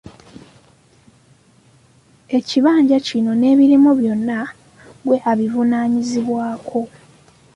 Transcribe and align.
Ekibanja 2.37 2.97
kino 3.07 3.31
n'ebirimu 3.35 3.91
byonna 3.99 4.39
ggwe 4.99 5.17
obivunaanyizibwako. 5.31 6.81